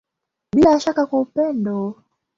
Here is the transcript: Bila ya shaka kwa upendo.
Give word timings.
Bila 0.55 0.71
ya 0.71 0.79
shaka 0.79 1.05
kwa 1.05 1.21
upendo. 1.21 2.03